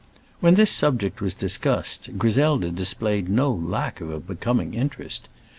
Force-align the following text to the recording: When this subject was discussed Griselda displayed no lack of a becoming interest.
When 0.39 0.55
this 0.55 0.71
subject 0.71 1.21
was 1.21 1.35
discussed 1.35 2.17
Griselda 2.17 2.71
displayed 2.71 3.29
no 3.29 3.51
lack 3.51 4.01
of 4.01 4.09
a 4.09 4.19
becoming 4.19 4.73
interest. 4.73 5.29